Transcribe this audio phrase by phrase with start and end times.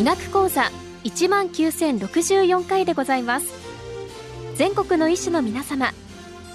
[0.00, 0.70] 医学講座
[1.04, 3.52] 一万九千六十四回でございます。
[4.54, 5.92] 全国の医師の皆様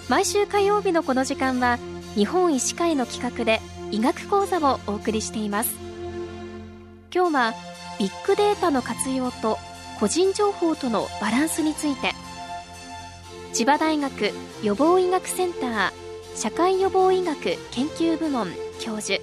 [0.10, 1.78] 毎週火曜日のこの時間は
[2.16, 3.62] 日本医師会の企画で
[3.92, 5.76] 医学講座をお送りしています。
[7.14, 7.54] 今日は
[8.00, 9.60] ビッグデータの活用と
[10.00, 12.14] 個人情報とのバランスについて。
[13.54, 14.32] 千葉大学
[14.64, 15.92] 予防医学センター
[16.36, 18.48] 社会予防医学研究部門
[18.80, 19.22] 教授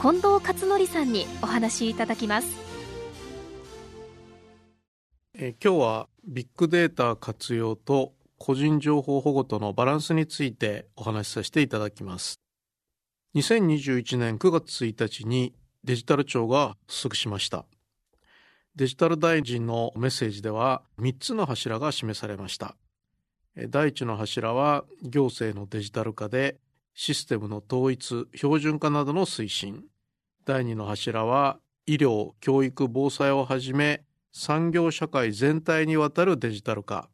[0.00, 2.65] 近藤勝則さんにお話しいただきます。
[5.38, 12.40] え今日はビッグデータ活用と個人情報保護とのバランスについてお話しさせていただきます。
[13.34, 15.52] 2021年9月1日に
[15.84, 17.66] デジタル庁が発足しました。
[18.76, 22.74] デジタル大臣のメッセージでは3つの柱が示されました。
[23.68, 26.56] 第一の柱は行政のデジタル化で
[26.94, 29.84] システムの統一標準化などの推進。
[30.46, 34.05] 第二の柱は医療教育防災をはじめ
[34.38, 37.08] 産業社会全体にわたるデジタル化。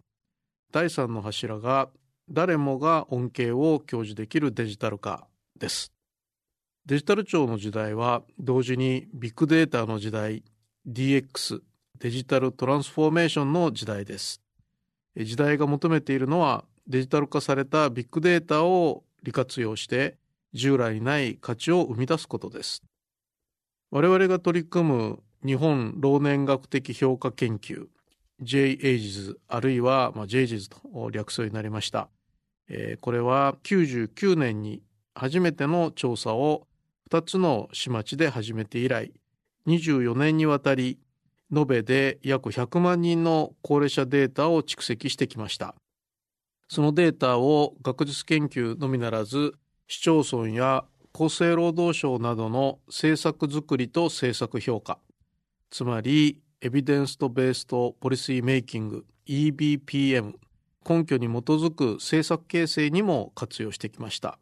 [0.73, 1.89] 第三の柱が
[2.29, 5.93] 誰もが恩恵を享受できるデジタル化です。
[6.85, 10.43] デジタル庁の時代は同時にビッグデータの時代
[10.89, 11.61] DX
[12.01, 14.43] デジタルトランスフォーメーションの時代です。
[15.17, 20.19] 時代が求めているのはデジタル化されたビッグデータを利活用して
[20.55, 22.83] 従来にない価値を生み出すことです。
[23.93, 27.89] 我々が取り組む日本老年学的評価研究
[28.43, 32.09] JAGES あるいは、JAGES と略すようになりました、
[32.69, 34.83] えー、これは99年に
[35.15, 36.67] 初めての調査を
[37.11, 39.13] 2つの市町で始めて以来
[39.67, 40.99] 24年にわたり
[41.55, 45.75] 延べで約100万人の高齢者データを蓄積してきました。
[46.69, 49.53] そのデータを学術研究のみならず、
[49.87, 54.99] 市町村や厚生労働省などの政策づくりと政策評価、
[55.73, 60.35] つまりエビデンスとベースとポリシーメイキング EBPM
[60.87, 64.39] 根拠に基づく政策形成にも活用してきました。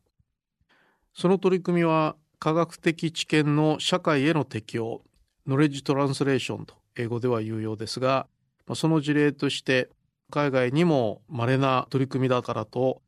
[1.14, 5.02] その取り組みは科学的知見の社会への適用
[5.46, 8.26] ノレッジトランスレーションと英語では有用ですが、
[8.74, 9.88] その事例として
[10.30, 13.02] 海外にも稀な取り組みだからと、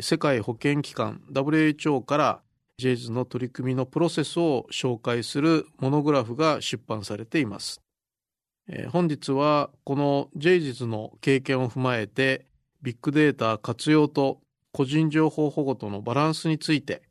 [0.00, 2.40] 世界保健機関 WHO から
[2.80, 7.80] JAIDS の取り組みのプロセスを紹介するモノグラフが出版されています。
[8.90, 12.46] 本日はこの JAIDS の経験を踏まえて
[12.82, 14.40] ビッグデータ活用と
[14.72, 17.02] 個人情報保護とのバランスについて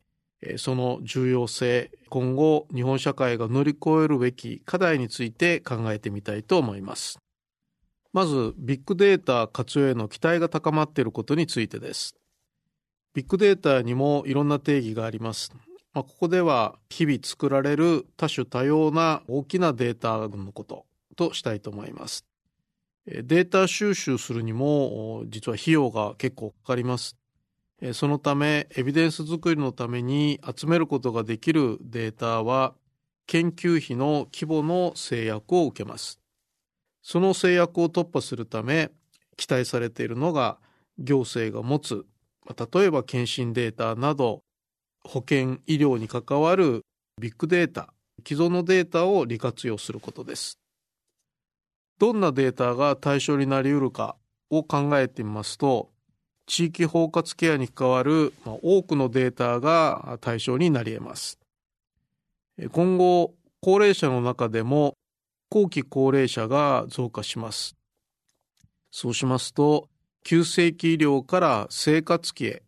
[0.56, 7.18] その重要性、今後日本社会が乗り越えるべき課題について考えてみたいと思います。
[8.12, 12.14] まず、ビッグデータ活用への期待が高まっていることについてです。
[13.18, 15.52] ビッグデータにもいろんな定義があります。
[15.92, 20.86] まあ、ここでは日々作られる多種多様な大きなデータのこと
[21.16, 22.24] としたいと思います。
[23.06, 27.16] データ収集するにも実は費用が結構かかります。
[27.92, 32.74] そのためエビデンス作りのために集めることができるデータは
[33.26, 36.20] 研究費の規模の制約を受けます。
[37.02, 38.92] その制約を突破するため
[39.36, 40.58] 期待されているのが
[41.00, 42.06] 行政が持つ
[42.56, 44.42] 例えば検診データなど
[45.04, 46.82] 保健医療に関わる
[47.20, 47.92] ビッグデータ
[48.26, 50.58] 既存のデータを利活用することです。
[51.98, 54.16] どんなデータが対象になりうるか
[54.50, 55.90] を考えてみますと
[56.48, 58.32] 地域包括ケアに関わる
[58.62, 61.38] 多くのデータが対象になり得ます。
[62.72, 64.94] 今後、高齢者の中でも
[65.50, 67.76] 後期高齢者が増加します。
[68.90, 69.90] そうしますと、
[70.24, 72.62] 急性期医療から生活期へ、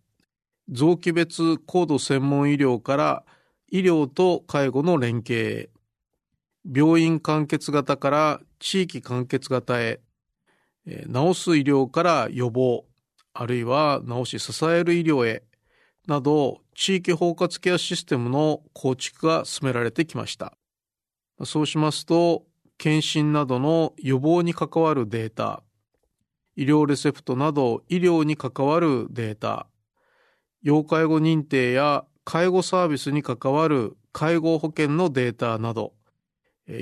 [0.70, 3.24] 臓器別高度専門医療から
[3.70, 5.70] 医療と介護の連携へ、
[6.64, 10.00] 病院完結型から地域完結型へ、
[10.86, 12.84] 治す医療から予防、
[13.32, 15.42] あるいは治し支える医療へ
[16.06, 20.56] など地域包括ケアシステムの構築が進められてきました。
[21.44, 22.44] そうしますと、
[22.78, 25.62] 検診などの予防に関わるデータ、
[26.60, 29.66] 医療レセプトなど医療に関わるデータ、
[30.60, 35.94] 要介護認定や介護サービスに関わる介護保険のデータなど、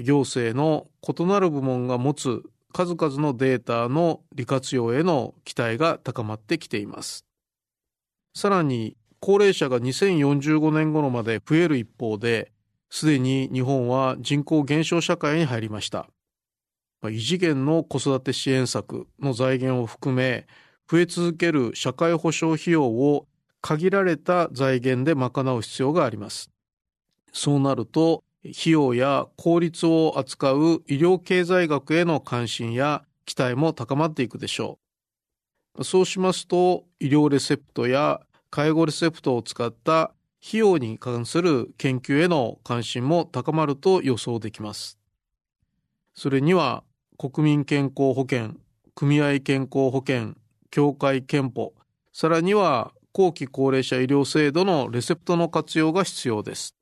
[0.02, 2.42] 行政の異なる部門が持つ
[2.72, 7.24] 数々のデータの利活用への期待が高まってきています。
[8.34, 12.50] さらに、高齢者が2045年頃まで増える一方で、
[12.90, 16.08] すでに日本は人口減少社会に入りました。
[17.06, 20.48] 異次元の子育て支援策の財源を含め、
[20.90, 23.28] 増え続ける社会保障費用を
[23.60, 26.50] 限られた財源で賄う必要があります。
[27.32, 34.78] そうなると、費用や効率を扱う医療経済学への関心や期待も高まっていくでしょ
[35.76, 35.84] う。
[35.84, 40.14] そうしますと、医療レセプトや介護レセプトを使った
[40.44, 44.98] 費用に関する研究への関心も高まると予想できます。
[46.14, 46.82] それには
[47.20, 48.54] 国民健康保険、
[48.94, 50.36] 組合健康保険、
[50.70, 51.74] 協会憲法、
[52.12, 56.76] さらには後期高齢者医療制度のレセプトの活用が必要です。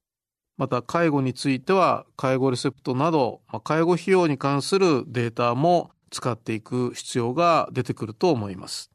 [0.59, 8.91] また介護については介護レセプトなど介護費用に関するデータも使っていく必要が出てくると思います。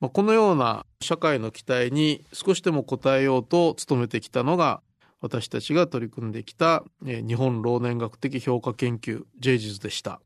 [0.00, 4.80] このような社会の期待に少しでも応えようと努めてきたのが
[5.24, 10.20] 私たちが取り組んできた日本老年学的評価研究 JGS でした。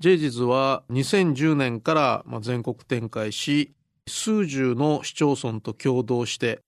[0.00, 3.72] JGS は2010年から全国展開し
[4.06, 6.60] 数十の市町村と共同して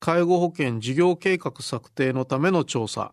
[0.00, 3.12] 介護保険事業計画策定のための調査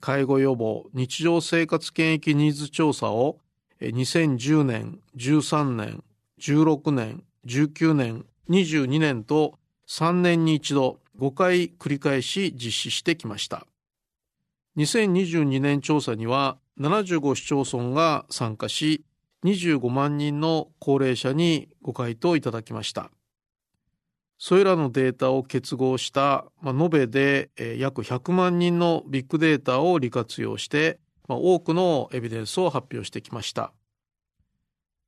[0.00, 3.38] 介護予防日常生活権益ニーズ調査を
[3.80, 6.02] 2010年13年
[6.40, 13.66] 16年19年22年と3年に一度5回繰り返し実施してきました。
[14.76, 19.04] 2022年調査には75市町村が参加し
[19.44, 23.10] 25万人の高齢者にご回答いただきました。
[24.38, 33.72] それらのデータを結合した、まあ、延べで、え約100万人のビッグデータを利活用して、まあ、多くのエビデンスを発表してきました。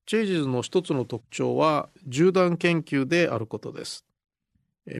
[0.07, 4.07] チェイジズの一つの特徴は縦断研究であることです。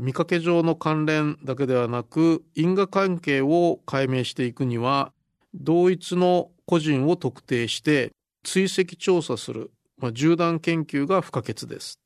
[0.01, 5.13] 見かけ上の関連だけではなく因果関係を解明していくには
[5.55, 8.13] 同一の個人を特定して
[8.45, 11.99] 追跡調査する、まあ、縦断研究が不可欠です。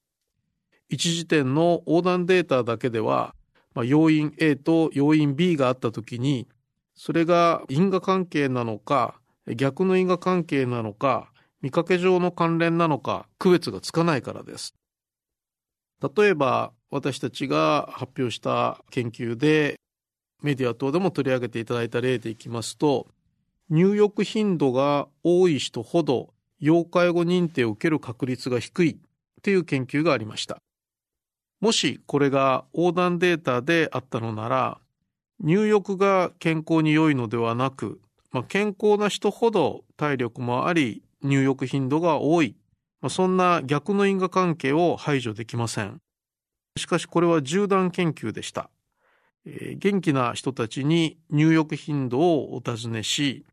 [0.89, 3.35] 一時点の横断データだけでは、
[3.75, 6.49] まあ、要因 A と要因 B があったときに、
[6.95, 9.19] それが因果関係なのか、
[9.57, 11.33] 逆の因果関係なのか、
[11.63, 14.75] 見かけ上の関連なのか、区別がつかないからです。
[16.17, 19.77] 例えば、私たちが発表した研究で、
[20.43, 23.07] メディア等でも取り上げていただいた例でいきますと、
[23.71, 28.99] 入浴頻度が多い人ほど要介護認定を受ける確率が低い
[29.41, 30.59] という研究がありました。
[31.63, 34.79] もしこれが横断データであったのなら、
[35.41, 38.03] 入浴が健康に良いのではなく、
[38.33, 42.55] まあ、健康な人ほど体力もあり、入浴頻度が多い、
[43.01, 46.03] まあ、そんな逆の因果関係を排除できません。
[46.77, 48.71] しかしこれは縦断研究でした。
[49.45, 53.45] えー、元気な人たちに入浴頻度をお尋ねし、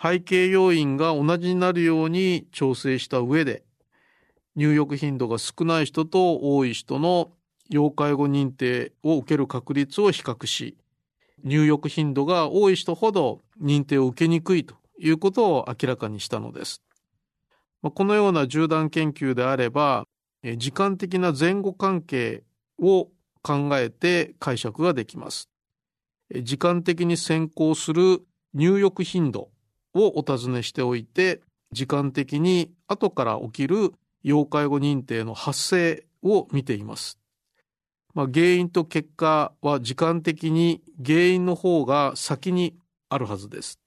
[0.00, 3.62] 背景要因が同じになるように調整した上で、
[4.54, 7.32] 入浴頻度が少ない人と多い人の
[7.70, 10.76] 要介護認定を受ける確率を比較し、
[11.42, 16.82] 入浴頻度が多い人ほど認定を受けにくいということを明らかにしたのです。
[17.82, 20.04] このような縦断研究であれば、
[20.56, 22.42] 時間的な前後関係
[22.78, 23.08] を
[23.42, 25.48] 考えて解釈ができます。
[26.42, 28.20] 時間的に先行する
[28.54, 29.48] 入浴頻度
[29.94, 31.40] をお尋ねしておいて、
[31.72, 33.92] 時間的に後から起きる
[34.22, 37.18] 要介護認定の発生を見ています。
[38.14, 42.76] まあ、原因と結果は時間的に原因の方が先に
[43.08, 43.78] あるはずです。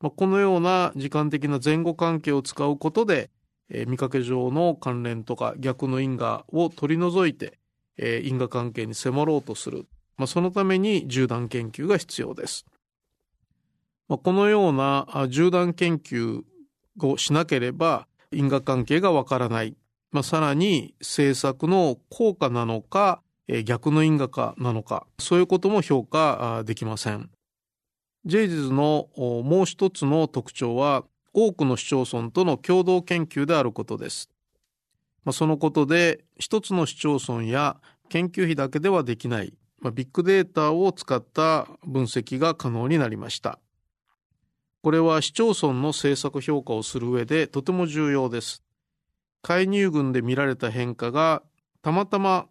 [0.00, 3.30] まあ、このような時間的な前後関係を使うことで、
[3.70, 7.58] えー、見かけ上の関連とか逆の因果を取り除いて、
[7.98, 9.86] えー、因果関係に迫ろうとする。
[10.16, 12.64] まあ、そのために縦断研究が必要です。
[14.08, 16.42] まあ、このような縦断研究
[17.00, 19.76] をしなければ因果関係がわからない。
[20.10, 23.22] まあ、さらに政策の効果なのか、
[23.64, 27.30] 逆の因果かなのか、そういうことも評価できません。
[28.24, 34.30] ジェイズのもう一つの特徴は、多くの市町村との共同研究であることです。
[35.24, 43.58] まあ、そのことで、一つの市町村や研究費だけではできない、まあ、ビッグデータを使った分析が可能になりました。
[44.82, 48.62] これは市町村の政策評価をする上でとても重要です。
[49.42, 51.42] 介入群で見られた変化が
[51.82, 52.46] たまたま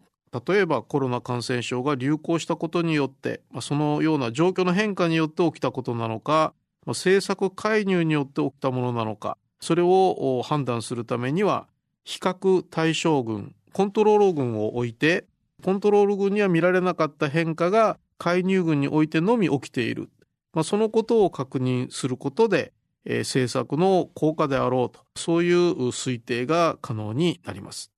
[0.48, 6.54] 例えばコロナ感染症が流行したことによってまあそのような状況の変化によって起きたことなのか
[6.86, 11.68] まあ政策介入によって起きたものなのかそれを判断するためには
[12.08, 15.26] 比較対象群コントロール群を置いて
[15.64, 20.10] コントロール群には見られなかった変化が介入群においてのみ起きている
[20.58, 22.74] まあ、そのことを確認することで、
[23.06, 27.92] えー、政策の効果であろうと、そういう推定が可能になります。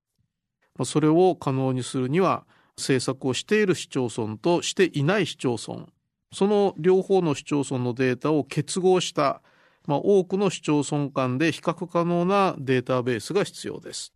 [0.75, 5.85] まあ、それを可能にするには、政策をしている市町村としていない市町村、
[6.33, 9.41] その両方の市町村のデータを結合した、
[9.87, 14.13] まあ、多くの市町村間で比較可能なデータベースが必要です。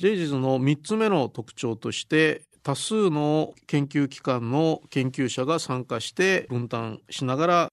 [0.00, 7.68] JGIS の3つ目の特徴として多数の研究機関の研究者が参加して分担しながら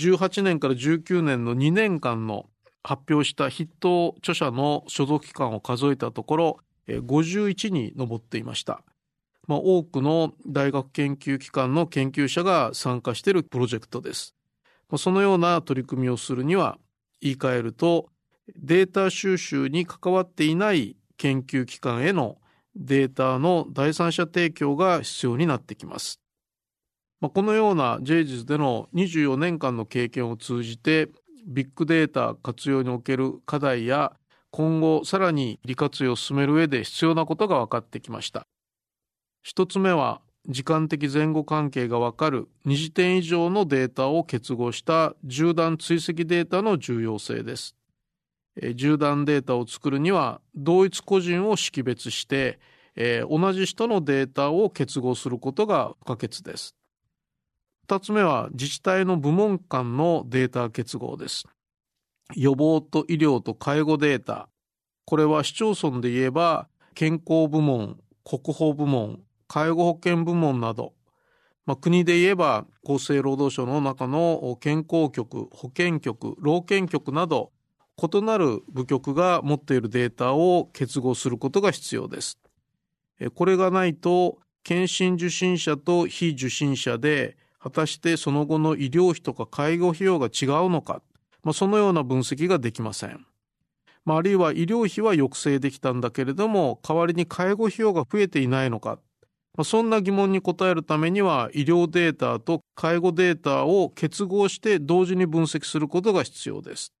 [0.00, 2.46] 18年から19年の2年間の
[2.82, 8.82] 発表した筆頭著者の所属機関を数えたところ51に上っていました。
[9.46, 14.34] まあ、多くの大学研究機関の研究者が参加しているプロジェクトです。
[14.98, 16.78] そのような取り組みをするには
[17.20, 18.08] 言い換えると
[18.56, 22.38] データ収集に関わっていない研究機関への
[22.74, 26.20] データの第三者提供が必要になってきます。
[27.20, 31.08] まあ、このような JGIS での24年間の経験を通じて
[31.46, 34.16] ビッグデータ活用における課題や
[34.50, 38.46] 今後さらに利活用を進める上で必要なことが分かってきました。
[39.42, 47.76] 一つ目は時間的前後関係がわかる2次点以上のデータを結合した縦断追跡データの重要性です。
[48.56, 52.58] 縦断データを作るには同一個人を識別して、
[52.96, 56.74] えー、同じ人のデータを結合することが不可欠です。
[57.84, 61.44] 二つ目は自治体の部門間のデータ結合です。
[62.34, 64.48] 予防と医療と介護データ。
[65.04, 69.20] これは市町村で言えば健康部門、国保部門、
[69.52, 70.94] 介護保険部門など、
[71.66, 77.52] まあ、国で言えば厚生労働省の中の健康局、保健局、老健局など
[78.02, 82.38] 異なる部局が持っているデータを結合することが必要です。
[83.34, 91.02] これがないと検診受診者と非受診者で果たしてその後の医療費とか介護費用が違うのか、
[91.44, 93.26] まあ、そのような分析ができません。
[94.06, 98.98] まあ、あるいは医療費は抑制できたんだけれども代わりに介護費用が増えていないのか、
[99.64, 106.92] そんな疑問に答えるためには医療データと介護データを結合して同時に分析することが必要です。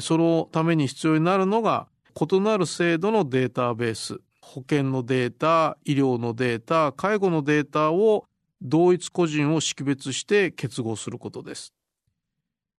[0.00, 1.86] そのために必要になるのが
[2.20, 8.24] 異なる制度のデータベース、保険のデータ、医療のデータ、介護のデータを
[8.60, 11.72] 同一個人を識別して結合することです。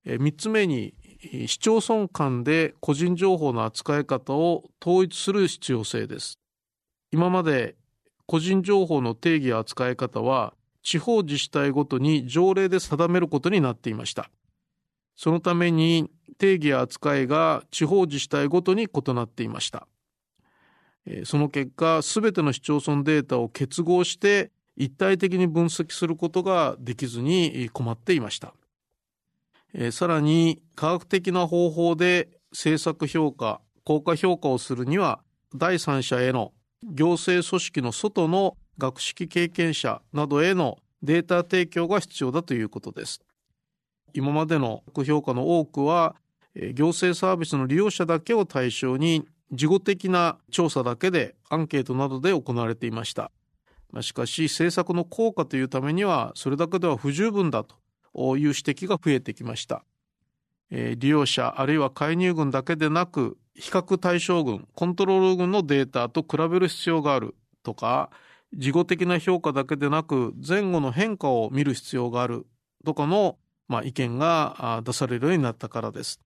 [0.04, 0.94] 三つ目に
[1.48, 6.40] 市町村間で個人情報の扱い方を統一する必要性です。
[7.12, 7.76] 今まで
[8.28, 14.30] 個人情報の定義や扱い方は地方自治体ごとに条例で定めることになっていました。
[15.16, 19.88] そのために定義や扱いが地方自治体ごとに異なっていました。
[21.24, 28.54] その結果、すべての市町村データを結合して一体的に分析することができずに困っていました。
[29.92, 35.22] さらに、科学的な方法で政策評価、効果評価をするには、
[35.54, 36.54] 第三者への
[36.84, 43.22] 行政組織の外の学識経験者などへのデータ提供が必要だということです。
[44.14, 46.16] 今までの評価の多くは
[46.74, 53.32] 行政サービスの利用者だけを対象に事後的な調査だけでアンケートなどで行われていました。
[54.02, 57.76] しかし政策の効果というためにはそれだけでは不十分だと
[58.38, 59.84] いう指摘が増えてきました。
[60.72, 68.10] 利用者あるいは介入群だけでなく比較対象群、コントロール群のデータと比べる必要があるとか、
[68.54, 72.46] 事後的な評価だけでなく前後の変化を見る必要がある
[72.86, 76.22] とかの、まあ、意見が出されるようになったからです。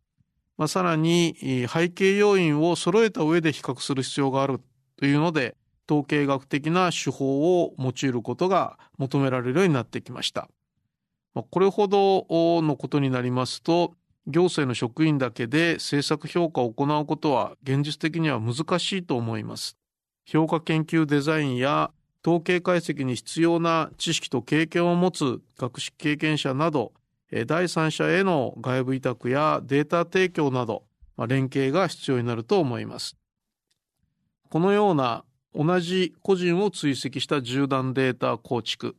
[0.58, 4.60] まあ、さらに背景要因を揃えた上で比較する必要がある
[4.98, 5.56] というので
[5.90, 10.50] 統計学的な手法を用いることが求められるようになってきました。
[11.34, 12.26] まあ、これほど
[12.62, 13.94] のことになりますと
[14.28, 19.78] 行政の職員だけで政策評価を行うことは現実的には難しいと思います。
[20.26, 21.92] 評価研究デザインや
[22.26, 26.92] 統計解析に必要な知識と経験を持つ学識経験者など
[27.48, 30.84] 第三者への外部委託やデータ提供など
[31.28, 33.18] 連携が必要になると思います。
[34.50, 35.24] このような
[35.54, 38.96] 同じ個人を追跡した縦断データ構築、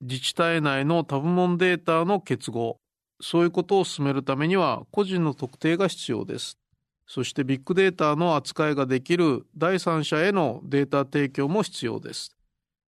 [0.00, 2.78] 自治体内の多部門データの結合、
[3.20, 6.58] そういうことを進めるためには個人の特定が必要です。
[7.06, 12.36] そしてビッグデータの扱いができる第三者へのデータ提供も必要です。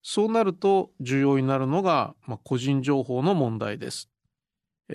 [0.03, 4.09] そうなると重要になるのが、まあ、個人情報の問題です。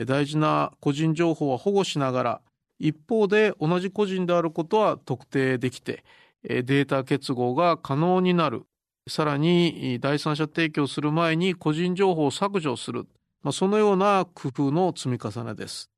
[0.06, 2.42] 大事な個人情報は保護しながら
[2.80, 6.04] 一方で同じ個人であることは特定できて
[6.44, 8.64] データ結合が可能になる
[9.08, 13.08] さらに第三者提供する前に個人情報を削除する
[13.46, 15.92] まあ、そのような工夫の積み重ねです。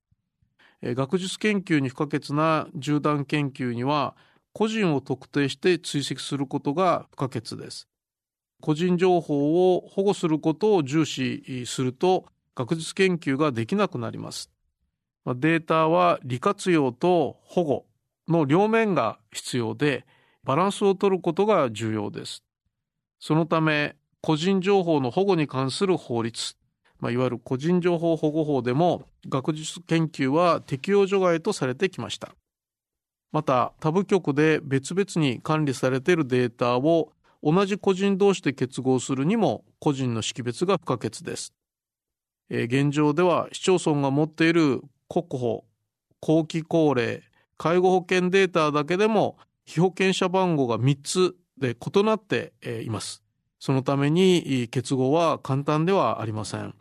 [0.83, 4.17] 学術研究に不可欠な縦断研究には
[4.51, 7.87] 個人を特定して追跡することが不可欠です。
[8.59, 14.51] 個人情報を保護することを重視すると学術研究ができなくなります。
[15.25, 17.85] データは利活用と保護
[18.27, 20.05] の両面が必要で
[20.43, 22.43] バランスを取ることが重要です。
[23.21, 26.57] そのため個人情報の保護に関する法律、
[26.99, 32.35] まあ、いわゆる個人情報保護法でも学術研究は適用除外とされてきました。
[33.31, 37.11] また他部局で別々に管理されているデータを
[37.43, 41.53] 同じ個人同士で結合するにも個人の識別が不可欠です。
[42.49, 45.65] えー、現状では市町村が持っている国保、
[46.21, 47.21] 後期高齢、
[47.57, 53.23] 介護保険データだけでも被保険者番号が3つで異なっています。
[53.59, 56.73] そのために結合は簡単ではありません。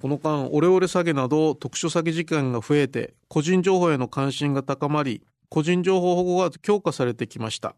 [0.00, 7.74] この間、オレオレ詐欺など特殊詐欺事件が増えて、個人情報への関心が高まり、個人情報保護が強化されてきました。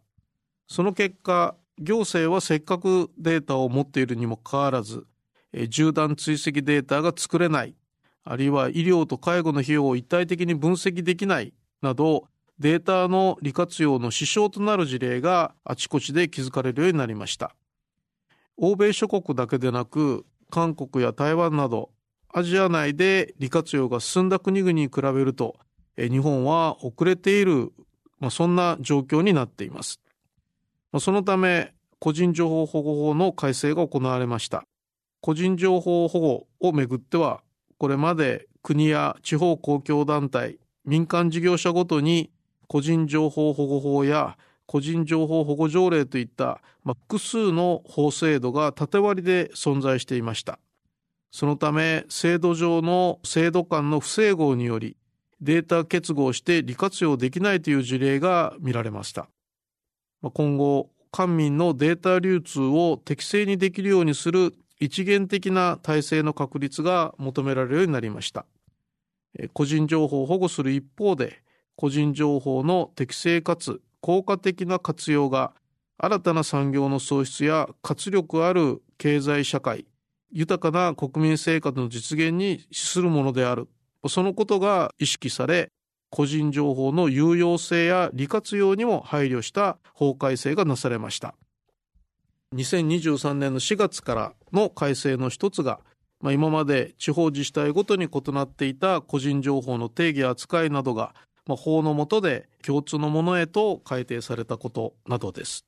[0.69, 5.07] その結果、行政はせっかくデータを持っているにもかかわらず、
[5.53, 7.75] 縦断追跡データが作れない、
[8.23, 17.57] あるいは医療と介護の費用を一体的に分析できないなど、データの利活用の支障となる事例があちこちで気づかれるようになりました。
[18.59, 21.91] 欧米諸国だけでなく、韓国や台湾など、
[22.32, 25.56] アジア内で利活用が進んだ国々に比べると、
[25.96, 27.72] 日本は遅れている、
[28.20, 30.00] まあ、そんな状況になっています。
[30.99, 34.64] そのため、個人情報保護法の改正が行われました。
[35.20, 37.42] 個人情報保護をめぐっては、
[37.78, 42.30] これまで国や地方公共団体、民間事業者ごとに
[42.68, 50.60] 個人情報保護法や個人情報保護条例といった、まあ、複数の法制度が縦割りで存在していました。
[51.30, 54.96] そのため制度上の制度間の不整合により
[55.40, 59.28] データ結合して利活用できないという事例が見られました。
[60.22, 68.44] 今後、官民のデータ流通を適正にできるようにする一元的な体制の確立が求められるようになりました。
[69.54, 71.43] 個人情報を保護する一方で、
[71.75, 75.54] 個人情報の適正かつ効果的な活用が
[75.97, 79.86] 新たな産業の創出や活力ある経済社会、
[80.32, 83.69] 豊かな国民生活の実現に資するものである。
[84.08, 85.71] そのことが意識され、
[86.10, 91.34] 個人情報の有用性や利活用にも配慮した法改正がなされました。
[92.54, 95.80] 2023年の4月からの改正の一つが、
[96.21, 101.14] まあ、今まで地方自治体ごとに異なっていた個人情報の定義扱いなどが、
[101.47, 105.64] まあ、法の下で共通のものへと改定されたことなどです。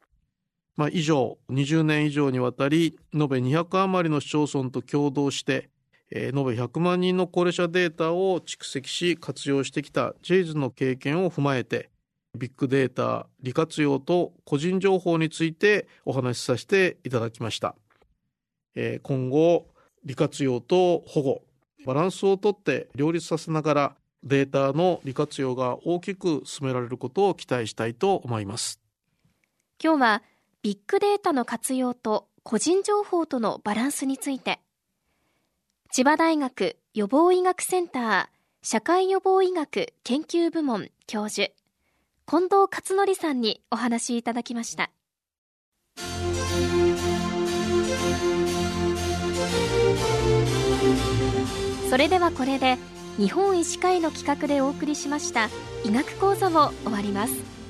[0.76, 5.68] まあ、以上、20年以上にわたり、延べ200余りの市町村と共同して、
[6.10, 11.90] えー、延べ100万人の高齢者データを蓄積し活用してきた JAYS の経験を踏まえて、
[12.38, 17.74] ビッグデータ利活用と個人情報についてお話しさせていただきました。
[18.74, 19.66] えー、今後、
[20.04, 21.42] 利活用と保護、
[21.84, 28.80] バランスをとって両立させながらデータの利活用が大きく進められることを期待したいと思います。
[29.82, 30.22] 今日は
[30.62, 34.60] ビッグデータの活用と個人情報とのバランスについて、
[35.90, 38.26] 千葉大学予防医学センター
[38.62, 41.50] 社会予防医学研究部門教授、
[42.28, 44.92] 近藤勝則さんにお話いただきました。
[51.90, 52.78] それではこれで
[53.18, 55.50] 日本医師会の企画でお送りしました
[55.84, 57.61] 医学講座を終わります。